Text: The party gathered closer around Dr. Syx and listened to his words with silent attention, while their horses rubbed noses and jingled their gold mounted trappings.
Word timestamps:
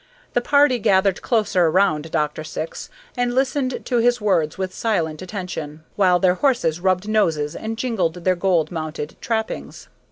The 0.33 0.41
party 0.41 0.79
gathered 0.79 1.21
closer 1.21 1.67
around 1.67 2.09
Dr. 2.09 2.43
Syx 2.43 2.89
and 3.15 3.35
listened 3.35 3.85
to 3.85 3.97
his 3.99 4.19
words 4.19 4.57
with 4.57 4.73
silent 4.73 5.21
attention, 5.21 5.83
while 5.95 6.17
their 6.17 6.33
horses 6.33 6.79
rubbed 6.79 7.07
noses 7.07 7.55
and 7.55 7.77
jingled 7.77 8.15
their 8.15 8.35
gold 8.35 8.71
mounted 8.71 9.15
trappings. 9.21 9.89